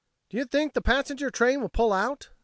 "Do 0.31 0.37
you 0.37 0.45
think 0.45 0.73
the 0.73 0.81
passenger 0.81 1.29
train 1.29 1.61
will 1.61 1.69
pull 1.69 1.93
out?" 1.93 2.29